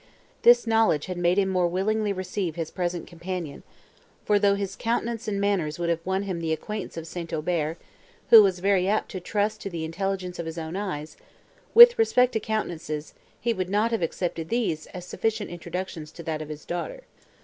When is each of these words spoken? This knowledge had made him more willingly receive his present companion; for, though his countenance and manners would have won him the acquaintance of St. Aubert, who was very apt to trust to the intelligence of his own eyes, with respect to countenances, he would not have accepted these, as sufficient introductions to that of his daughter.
This 0.41 0.65
knowledge 0.65 1.05
had 1.05 1.19
made 1.19 1.37
him 1.37 1.49
more 1.49 1.67
willingly 1.67 2.11
receive 2.11 2.55
his 2.55 2.71
present 2.71 3.05
companion; 3.05 3.61
for, 4.25 4.39
though 4.39 4.55
his 4.55 4.75
countenance 4.75 5.27
and 5.27 5.39
manners 5.39 5.77
would 5.77 5.89
have 5.89 6.03
won 6.03 6.23
him 6.23 6.39
the 6.41 6.51
acquaintance 6.51 6.97
of 6.97 7.05
St. 7.05 7.31
Aubert, 7.31 7.77
who 8.31 8.41
was 8.41 8.61
very 8.61 8.87
apt 8.87 9.11
to 9.11 9.19
trust 9.19 9.61
to 9.61 9.69
the 9.69 9.85
intelligence 9.85 10.39
of 10.39 10.47
his 10.47 10.57
own 10.57 10.75
eyes, 10.75 11.17
with 11.75 11.99
respect 11.99 12.33
to 12.33 12.39
countenances, 12.39 13.13
he 13.39 13.53
would 13.53 13.69
not 13.69 13.91
have 13.91 14.01
accepted 14.01 14.49
these, 14.49 14.87
as 14.87 15.05
sufficient 15.05 15.51
introductions 15.51 16.11
to 16.13 16.23
that 16.23 16.41
of 16.41 16.49
his 16.49 16.65
daughter. 16.65 17.03